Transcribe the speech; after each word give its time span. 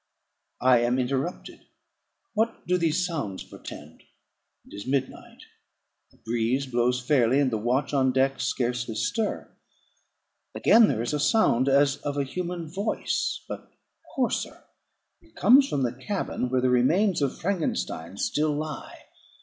I 0.61 0.79
am 0.79 0.97
interrupted. 0.97 1.67
What 2.33 2.65
do 2.65 2.75
these 2.79 3.05
sounds 3.05 3.43
portend? 3.43 4.01
It 4.65 4.73
is 4.75 4.87
midnight; 4.87 5.43
the 6.09 6.17
breeze 6.17 6.65
blows 6.65 6.99
fairly, 6.99 7.39
and 7.39 7.51
the 7.51 7.59
watch 7.59 7.93
on 7.93 8.11
deck 8.11 8.39
scarcely 8.41 8.95
stir. 8.95 9.55
Again; 10.55 10.87
there 10.87 11.03
is 11.03 11.13
a 11.13 11.19
sound 11.19 11.69
as 11.69 11.97
of 11.97 12.17
a 12.17 12.23
human 12.23 12.67
voice, 12.67 13.41
but 13.47 13.69
hoarser; 14.15 14.63
it 15.21 15.35
comes 15.35 15.69
from 15.69 15.83
the 15.83 15.93
cabin 15.93 16.49
where 16.49 16.61
the 16.61 16.71
remains 16.71 17.21
of 17.21 17.37
Frankenstein 17.37 18.17
still 18.17 18.53
lie. 18.55 19.01